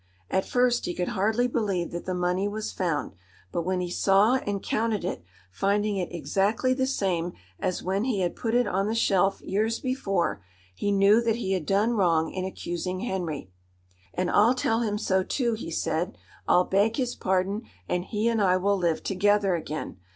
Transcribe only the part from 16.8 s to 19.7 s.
his pardon, and he and I will live together